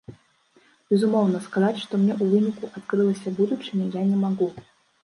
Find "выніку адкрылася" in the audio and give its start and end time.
2.35-3.39